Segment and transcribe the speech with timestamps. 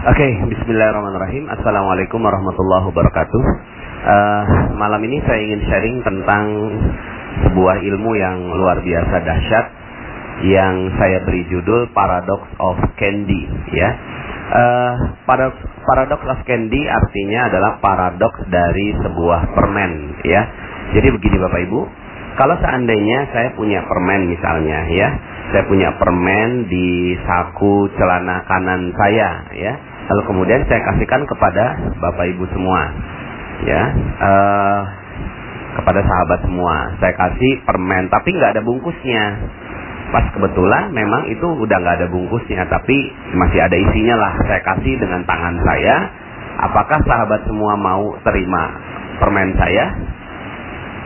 [0.00, 1.44] Oke, okay, Bismillahirrahmanirrahim.
[1.60, 3.42] Assalamualaikum warahmatullahi wabarakatuh.
[4.00, 4.42] Uh,
[4.80, 6.44] malam ini saya ingin sharing tentang
[7.44, 9.66] sebuah ilmu yang luar biasa dahsyat
[10.48, 13.44] yang saya beri judul Paradox of Candy.
[13.76, 13.92] Ya,
[14.56, 14.92] uh,
[15.84, 20.16] paradox of Candy artinya adalah paradoks dari sebuah permen.
[20.24, 20.48] Ya,
[20.96, 21.80] jadi begini Bapak Ibu,
[22.38, 25.08] kalau seandainya saya punya permen misalnya, ya,
[25.50, 29.72] saya punya permen di saku celana kanan saya ya.
[30.10, 32.80] Lalu kemudian saya kasihkan kepada bapak ibu semua
[33.66, 33.82] ya.
[34.22, 34.80] Uh,
[35.70, 36.94] kepada sahabat semua.
[37.02, 39.24] Saya kasih permen tapi nggak ada bungkusnya.
[40.10, 44.32] Pas kebetulan memang itu udah nggak ada bungkusnya tapi masih ada isinya lah.
[44.46, 45.96] Saya kasih dengan tangan saya.
[46.60, 48.64] Apakah sahabat semua mau terima
[49.18, 50.09] permen saya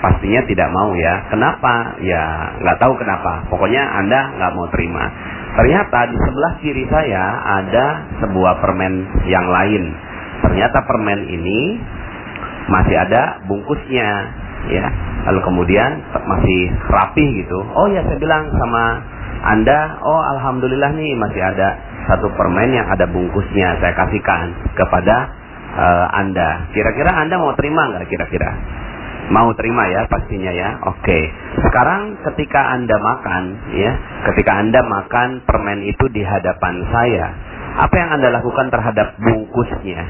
[0.00, 1.28] pastinya tidak mau ya.
[1.28, 2.00] Kenapa?
[2.00, 2.24] Ya
[2.64, 3.46] nggak tahu kenapa.
[3.52, 5.04] Pokoknya Anda nggak mau terima.
[5.60, 7.24] Ternyata di sebelah kiri saya
[7.60, 7.86] ada
[8.24, 8.94] sebuah permen
[9.28, 9.84] yang lain.
[10.40, 11.60] Ternyata permen ini
[12.70, 14.08] masih ada bungkusnya,
[14.72, 14.86] ya.
[15.28, 17.58] Lalu kemudian masih rapi gitu.
[17.76, 18.84] Oh ya saya bilang sama
[19.40, 21.76] Anda, oh alhamdulillah nih masih ada
[22.08, 23.80] satu permen yang ada bungkusnya.
[23.84, 25.16] Saya kasihkan kepada
[25.76, 26.72] uh, Anda.
[26.72, 28.50] Kira-kira Anda mau terima nggak kira-kira?
[29.30, 30.82] Mau terima ya pastinya ya.
[30.90, 31.18] Oke.
[31.62, 33.42] Sekarang ketika Anda makan
[33.78, 33.92] ya,
[34.30, 37.26] ketika Anda makan permen itu di hadapan saya,
[37.78, 40.02] apa yang Anda lakukan terhadap bungkusnya?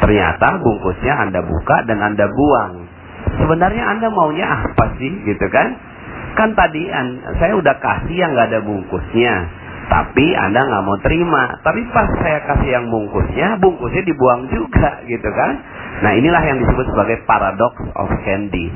[0.00, 2.72] Ternyata bungkusnya Anda buka dan Anda buang.
[3.36, 5.76] Sebenarnya Anda maunya apa sih gitu kan?
[6.34, 6.88] Kan tadi
[7.36, 9.34] saya udah kasih yang nggak ada bungkusnya.
[9.84, 11.60] Tapi Anda nggak mau terima.
[11.60, 15.52] Tapi pas saya kasih yang bungkusnya, bungkusnya dibuang juga gitu kan?
[16.02, 18.66] Nah inilah yang disebut sebagai paradox of candy.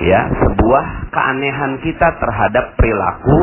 [0.00, 3.38] Ya, sebuah keanehan kita terhadap perilaku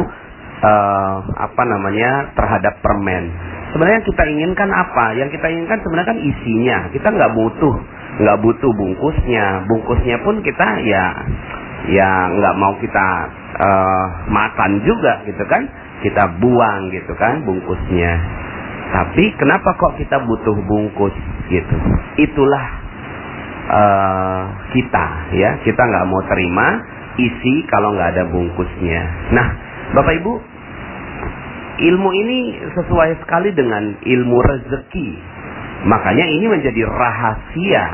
[0.63, 3.29] uh, apa namanya terhadap permen.
[3.73, 5.05] Sebenarnya yang kita inginkan apa?
[5.19, 6.77] Yang kita inginkan sebenarnya kan isinya.
[6.89, 7.75] Kita nggak butuh,
[8.23, 9.45] nggak butuh bungkusnya.
[9.69, 11.05] Bungkusnya pun kita ya,
[11.91, 13.07] ya nggak mau kita
[13.59, 15.67] uh, makan juga gitu kan.
[16.01, 18.11] Kita buang gitu kan bungkusnya.
[18.87, 21.15] Tapi kenapa kok kita butuh bungkus
[21.51, 21.75] gitu?
[22.23, 22.76] Itulah
[23.67, 24.41] uh,
[24.71, 25.05] kita
[25.35, 25.49] ya.
[25.63, 26.67] Kita nggak mau terima
[27.17, 29.01] isi kalau nggak ada bungkusnya.
[29.35, 29.47] Nah
[29.95, 30.33] bapak ibu
[31.77, 32.39] ilmu ini
[32.73, 35.09] sesuai sekali dengan ilmu rezeki.
[35.85, 37.85] Makanya ini menjadi rahasia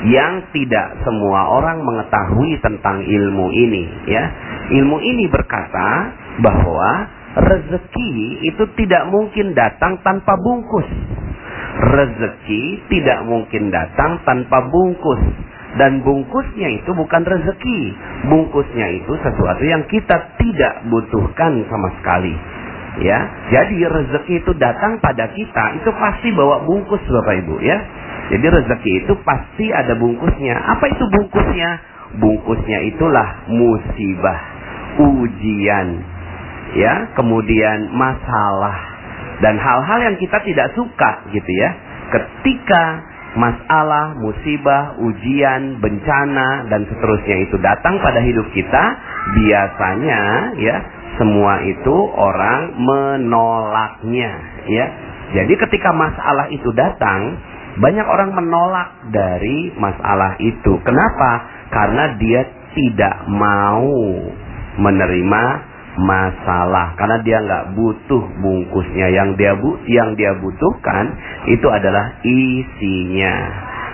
[0.00, 4.24] yang tidak semua orang mengetahui tentang ilmu ini ya.
[4.70, 5.88] Ilmu ini berkata
[6.40, 6.90] bahwa
[7.30, 10.88] rezeki itu tidak mungkin datang tanpa bungkus
[11.80, 15.22] rezeki tidak mungkin datang tanpa bungkus.
[15.70, 17.80] Dan bungkusnya itu bukan rezeki.
[18.26, 22.34] Bungkusnya itu sesuatu yang kita tidak butuhkan sama sekali.
[23.00, 23.22] Ya
[23.54, 27.78] jadi rezeki itu datang pada kita itu pasti bawa bungkus Bapak Ibu ya.
[28.34, 30.58] Jadi rezeki itu pasti ada bungkusnya.
[30.58, 31.70] Apa itu bungkusnya?
[32.18, 34.40] Bungkusnya itulah musibah
[34.98, 36.02] ujian
[36.74, 37.14] ya.
[37.14, 38.89] Kemudian masalah
[39.40, 41.70] dan hal-hal yang kita tidak suka gitu ya.
[42.10, 42.84] Ketika
[43.38, 48.84] masalah, musibah, ujian, bencana dan seterusnya itu datang pada hidup kita,
[49.38, 50.22] biasanya
[50.58, 50.76] ya
[51.16, 54.32] semua itu orang menolaknya
[54.66, 54.86] ya.
[55.30, 57.38] Jadi ketika masalah itu datang,
[57.78, 60.74] banyak orang menolak dari masalah itu.
[60.82, 61.30] Kenapa?
[61.70, 62.42] Karena dia
[62.74, 63.94] tidak mau
[64.74, 65.42] menerima
[66.00, 66.96] masalah.
[66.96, 69.06] Karena dia nggak butuh bungkusnya.
[69.12, 71.04] Yang dia bu yang dia butuhkan
[71.52, 73.36] itu adalah isinya.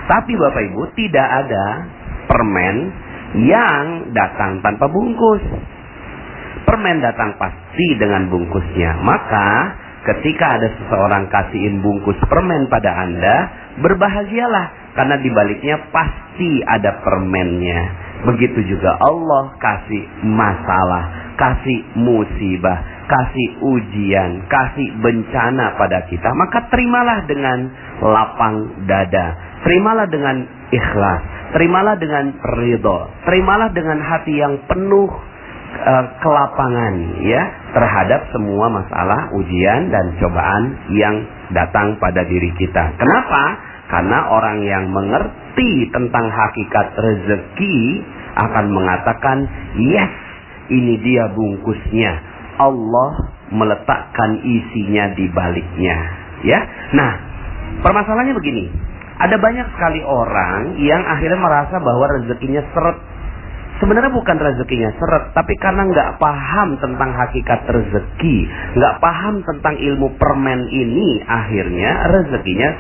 [0.07, 1.67] Tapi bapak ibu tidak ada
[2.31, 2.77] permen
[3.43, 5.43] yang datang tanpa bungkus.
[6.67, 9.03] Permen datang pasti dengan bungkusnya.
[9.03, 9.49] Maka
[10.07, 13.37] ketika ada seseorang kasihin bungkus permen pada anda
[13.83, 14.95] berbahagialah.
[14.97, 17.81] Karena dibaliknya pasti ada permennya.
[18.25, 27.25] Begitu juga Allah kasih masalah kasih musibah, kasih ujian, kasih bencana pada kita, maka terimalah
[27.29, 27.59] dengan
[28.03, 28.57] lapang
[28.89, 29.27] dada.
[29.63, 30.37] Terimalah dengan
[30.73, 31.23] ikhlas,
[31.55, 32.99] terimalah dengan ridho,
[33.29, 35.11] terimalah dengan hati yang penuh
[35.77, 37.43] uh, kelapangan ya
[37.77, 40.65] terhadap semua masalah, ujian dan cobaan
[40.97, 41.17] yang
[41.53, 42.97] datang pada diri kita.
[42.97, 43.43] Kenapa?
[43.87, 47.79] Karena orang yang mengerti tentang hakikat rezeki
[48.35, 49.47] akan mengatakan,
[49.79, 50.26] "Yes,
[50.71, 52.13] ini dia bungkusnya.
[52.57, 53.11] Allah
[53.53, 55.97] meletakkan isinya di baliknya.
[56.43, 56.61] Ya.
[56.97, 57.13] Nah,
[57.85, 58.65] permasalahannya begini.
[59.17, 62.99] Ada banyak sekali orang yang akhirnya merasa bahwa rezekinya seret.
[63.77, 68.37] Sebenarnya bukan rezekinya seret, tapi karena nggak paham tentang hakikat rezeki,
[68.77, 72.71] nggak paham tentang ilmu permen ini, akhirnya rezekinya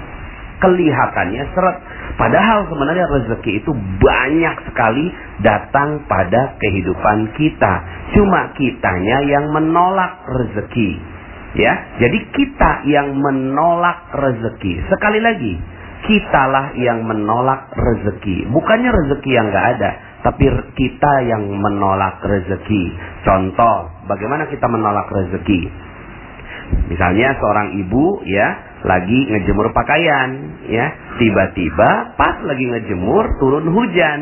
[0.57, 1.77] Kelihatannya seret.
[2.17, 5.05] Padahal sebenarnya rezeki itu banyak sekali
[5.45, 7.73] datang pada kehidupan kita.
[8.17, 10.97] Cuma kitanya yang menolak rezeki.
[11.57, 14.81] Ya, jadi kita yang menolak rezeki.
[14.93, 15.57] Sekali lagi,
[16.05, 18.49] kitalah yang menolak rezeki.
[18.49, 19.91] Bukannya rezeki yang nggak ada,
[20.25, 22.85] tapi kita yang menolak rezeki.
[23.25, 25.87] Contoh, bagaimana kita menolak rezeki?
[26.91, 30.31] Misalnya seorang ibu ya lagi ngejemur pakaian,
[30.71, 30.87] ya
[31.19, 34.21] tiba-tiba pas lagi ngejemur turun hujan,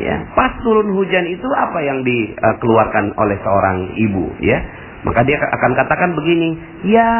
[0.00, 4.58] ya pas turun hujan itu apa yang dikeluarkan oleh seorang ibu, ya
[5.06, 6.58] maka dia akan katakan begini,
[6.90, 7.14] ya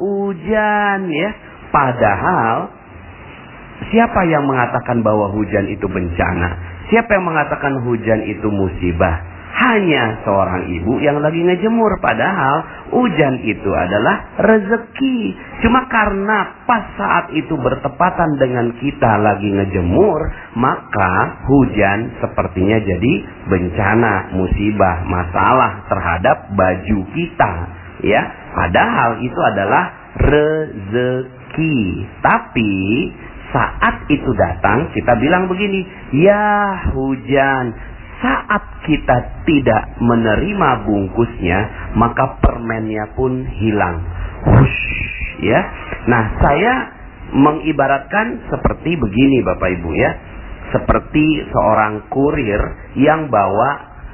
[0.00, 1.30] hujan ya.
[1.70, 2.72] Padahal
[3.92, 6.50] siapa yang mengatakan bahwa hujan itu bencana?
[6.88, 9.22] Siapa yang mengatakan hujan itu musibah?
[9.50, 12.56] Hanya seorang ibu yang lagi ngejemur padahal
[12.94, 15.18] hujan itu adalah rezeki.
[15.66, 20.20] Cuma karena pas saat itu bertepatan dengan kita lagi ngejemur
[20.56, 23.12] maka hujan sepertinya jadi
[23.50, 27.52] bencana musibah masalah terhadap baju kita.
[28.00, 28.22] Ya
[28.54, 29.84] padahal itu adalah
[30.16, 31.78] rezeki.
[32.22, 32.72] Tapi
[33.50, 35.82] saat itu datang kita bilang begini
[36.14, 37.89] ya hujan
[38.20, 39.16] saat kita
[39.48, 41.58] tidak menerima bungkusnya,
[41.96, 43.96] maka permennya pun hilang.
[44.44, 44.80] Hush,
[45.40, 45.60] ya.
[46.08, 46.72] Nah, saya
[47.32, 50.10] mengibaratkan seperti begini Bapak Ibu ya.
[50.70, 52.62] Seperti seorang kurir
[52.94, 53.70] yang bawa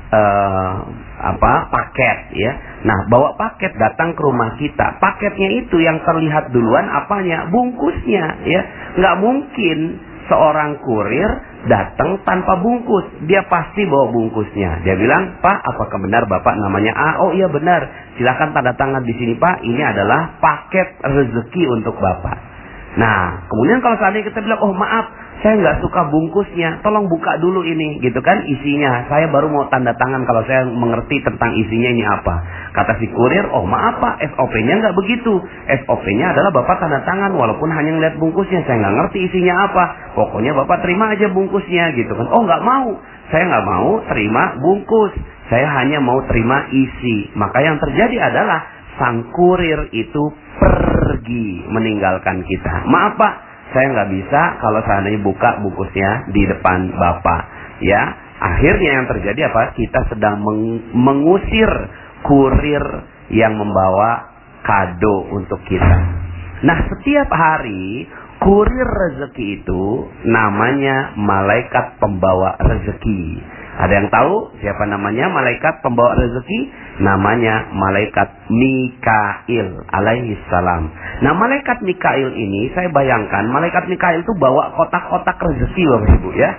[0.09, 0.75] uh,
[1.17, 2.53] apa paket ya.
[2.87, 4.97] Nah, bawa paket datang ke rumah kita.
[5.03, 7.51] Paketnya itu yang terlihat duluan apanya?
[7.53, 8.63] Bungkusnya ya.
[8.97, 9.79] Nggak mungkin
[10.27, 11.31] seorang kurir
[11.67, 13.27] datang tanpa bungkus.
[13.27, 14.87] Dia pasti bawa bungkusnya.
[14.87, 17.11] Dia bilang, Pak, apakah benar Bapak namanya A?
[17.27, 17.85] Oh iya benar.
[18.17, 19.63] Silakan tanda tangan di sini Pak.
[19.63, 22.57] Ini adalah paket rezeki untuk Bapak.
[22.97, 25.07] Nah, kemudian kalau seandainya kita bilang, oh maaf,
[25.45, 29.05] saya nggak suka bungkusnya, tolong buka dulu ini, gitu kan isinya.
[29.13, 32.35] Saya baru mau tanda tangan kalau saya mengerti tentang isinya ini apa.
[32.73, 35.37] Kata si kurir, oh maaf pak, SOP-nya nggak begitu.
[35.85, 39.85] SOP-nya adalah bapak tanda tangan walaupun hanya ngeliat bungkusnya, saya nggak ngerti isinya apa.
[40.17, 42.27] Pokoknya bapak terima aja bungkusnya, gitu kan.
[42.33, 42.97] Oh nggak mau,
[43.29, 45.13] saya nggak mau terima bungkus.
[45.53, 47.31] Saya hanya mau terima isi.
[47.37, 48.67] Maka yang terjadi adalah
[48.97, 50.23] sang kurir itu
[50.59, 52.89] pergi meninggalkan kita.
[52.89, 53.35] Maaf pak,
[53.77, 57.43] saya nggak bisa kalau seandainya buka bungkusnya di depan bapak.
[57.85, 58.01] Ya,
[58.41, 59.77] akhirnya yang terjadi apa?
[59.77, 61.69] Kita sedang meng mengusir
[62.25, 62.85] kurir
[63.29, 64.33] yang membawa
[64.65, 65.93] kado untuk kita.
[66.65, 68.09] Nah, setiap hari
[68.41, 69.85] kurir rezeki itu
[70.25, 73.45] namanya malaikat pembawa rezeki.
[73.77, 76.61] Ada yang tahu siapa namanya malaikat pembawa rezeki?
[77.05, 80.89] Namanya malaikat Mikail alaihi salam.
[81.21, 86.51] Nah, malaikat Mikail ini saya bayangkan malaikat Mikail itu bawa kotak-kotak rezeki Bapak Ibu ya.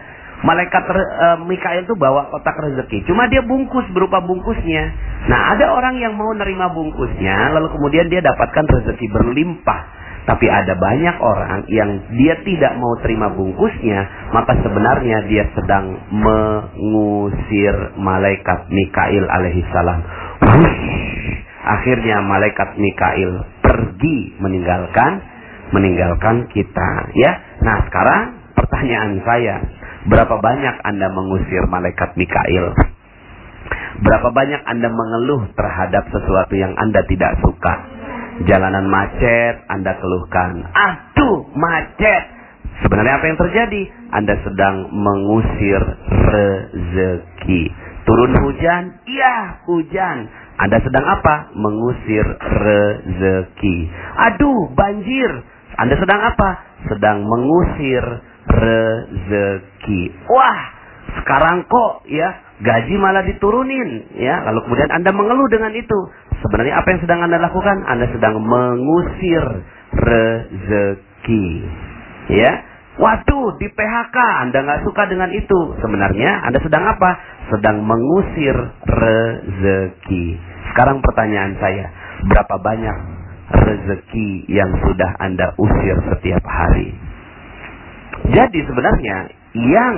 [0.45, 3.09] Malaikat uh, Mikail itu bawa kotak rezeki.
[3.09, 4.93] Cuma dia bungkus berupa bungkusnya.
[5.25, 9.96] Nah, ada orang yang mau nerima bungkusnya lalu kemudian dia dapatkan rezeki berlimpah.
[10.27, 17.95] Tapi ada banyak orang yang dia tidak mau terima bungkusnya, maka sebenarnya dia sedang mengusir
[17.95, 19.99] malaikat Mikail alaihissalam.
[21.79, 25.37] Akhirnya malaikat Mikail pergi meninggalkan
[25.71, 27.31] meninggalkan kita, ya.
[27.63, 28.21] Nah, sekarang
[28.55, 29.55] pertanyaan saya,
[30.07, 32.71] berapa banyak Anda mengusir malaikat Mikail?
[33.97, 37.96] Berapa banyak Anda mengeluh terhadap sesuatu yang Anda tidak suka?
[38.45, 40.61] Jalanan macet, Anda keluhkan.
[40.69, 42.23] Aduh, macet.
[42.85, 43.81] Sebenarnya apa yang terjadi?
[44.13, 45.81] Anda sedang mengusir
[46.29, 47.63] rezeki.
[48.05, 49.01] Turun hujan?
[49.09, 50.29] Iya, hujan.
[50.61, 51.49] Anda sedang apa?
[51.57, 53.77] Mengusir rezeki.
[54.29, 55.31] Aduh, banjir.
[55.81, 56.49] Anda sedang apa?
[56.85, 58.05] Sedang mengusir
[58.47, 60.01] rezeki.
[60.29, 60.61] Wah,
[61.21, 62.29] sekarang kok ya
[62.61, 64.45] gaji malah diturunin ya.
[64.49, 65.99] Lalu kemudian Anda mengeluh dengan itu.
[66.47, 67.77] Sebenarnya apa yang sedang Anda lakukan?
[67.83, 69.43] Anda sedang mengusir
[69.91, 71.47] rezeki.
[72.31, 72.51] Ya.
[72.97, 75.59] Waduh, di PHK Anda nggak suka dengan itu.
[75.83, 77.19] Sebenarnya Anda sedang apa?
[77.51, 78.55] Sedang mengusir
[78.87, 80.25] rezeki.
[80.71, 81.91] Sekarang pertanyaan saya,
[82.31, 82.97] berapa banyak
[83.51, 86.95] rezeki yang sudah Anda usir setiap hari?
[88.33, 89.95] Jadi sebenarnya yang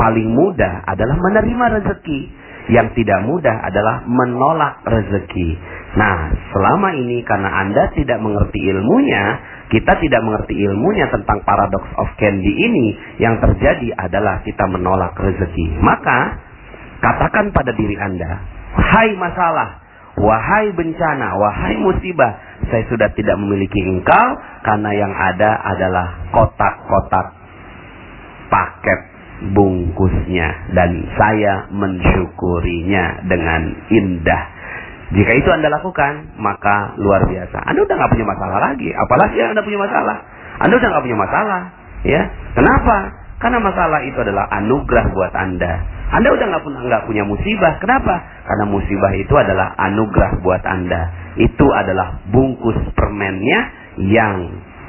[0.00, 2.20] paling mudah adalah menerima rezeki
[2.72, 5.48] yang tidak mudah adalah menolak rezeki.
[6.00, 9.24] Nah, selama ini karena Anda tidak mengerti ilmunya,
[9.68, 15.76] kita tidak mengerti ilmunya tentang paradox of candy ini, yang terjadi adalah kita menolak rezeki.
[15.84, 16.40] Maka,
[17.04, 18.40] katakan pada diri Anda,
[18.80, 19.84] hai masalah,
[20.16, 22.32] wahai bencana, wahai musibah,
[22.72, 24.26] saya sudah tidak memiliki engkau
[24.64, 27.26] karena yang ada adalah kotak-kotak
[28.48, 29.13] paket
[29.52, 34.42] bungkusnya dan saya mensyukurinya dengan indah.
[35.12, 37.60] Jika itu Anda lakukan, maka luar biasa.
[37.68, 38.88] Anda udah nggak punya masalah lagi.
[38.88, 40.16] Apalagi Anda punya masalah.
[40.64, 41.60] Anda udah nggak punya masalah.
[42.04, 42.22] Ya,
[42.56, 42.96] kenapa?
[43.38, 45.72] Karena masalah itu adalah anugerah buat Anda.
[46.14, 47.76] Anda udah nggak punya nggak punya musibah.
[47.76, 48.14] Kenapa?
[48.48, 51.02] Karena musibah itu adalah anugerah buat Anda.
[51.36, 53.60] Itu adalah bungkus permennya
[54.00, 54.36] yang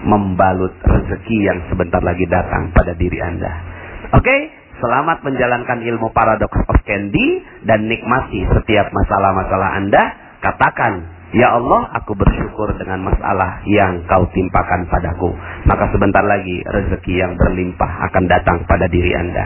[0.05, 3.75] membalut rezeki yang sebentar lagi datang pada diri Anda.
[4.13, 4.35] Oke,
[4.77, 10.03] selamat menjalankan ilmu paradox of candy dan nikmati setiap masalah-masalah Anda.
[10.45, 10.93] Katakan,
[11.33, 15.33] Ya Allah, aku bersyukur dengan masalah yang kau timpakan padaku.
[15.65, 19.45] Maka sebentar lagi rezeki yang berlimpah akan datang pada diri Anda.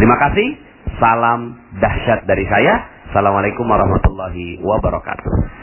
[0.00, 0.56] Terima kasih.
[0.96, 2.80] Salam dahsyat dari saya.
[3.12, 5.57] Assalamualaikum warahmatullahi wabarakatuh.